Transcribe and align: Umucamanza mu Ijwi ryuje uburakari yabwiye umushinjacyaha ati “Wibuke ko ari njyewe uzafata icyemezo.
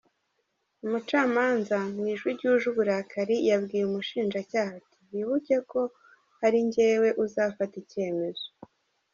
Umucamanza 0.85 1.75
mu 1.93 2.03
Ijwi 2.13 2.29
ryuje 2.37 2.65
uburakari 2.71 3.35
yabwiye 3.49 3.83
umushinjacyaha 3.85 4.71
ati 4.79 4.97
“Wibuke 5.11 5.57
ko 5.71 5.81
ari 6.45 6.57
njyewe 6.67 7.09
uzafata 7.23 7.75
icyemezo. 7.83 8.45